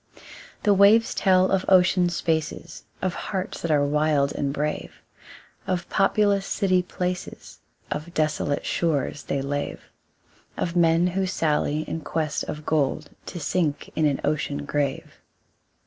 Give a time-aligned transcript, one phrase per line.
[0.63, 5.03] The waves tell of ocean spaces, Of hearts that are wild and brave,
[5.67, 7.59] Of populous city places,
[7.91, 9.81] Of desolate shores they lave,
[10.57, 15.21] Of men who sally in quest of gold To sink in an ocean grave.